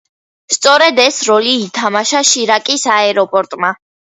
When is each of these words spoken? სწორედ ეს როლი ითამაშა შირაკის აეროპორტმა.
სწორედ 0.55 1.01
ეს 1.03 1.19
როლი 1.27 1.53
ითამაშა 1.65 2.25
შირაკის 2.33 2.89
აეროპორტმა. 2.95 3.75